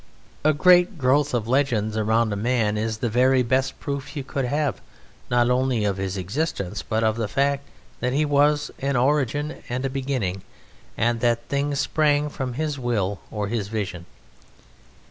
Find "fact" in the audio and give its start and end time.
7.27-7.67